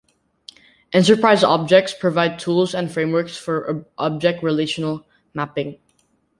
Enterprise 0.93 1.43
Objects 1.43 1.93
provides 1.93 2.43
tools 2.43 2.73
and 2.73 2.91
frameworks 2.91 3.37
for 3.37 3.85
object-relational 3.99 5.05
mapping. 5.35 5.77